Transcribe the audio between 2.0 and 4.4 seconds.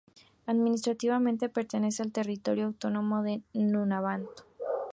al territorio autónomo de Nunavut.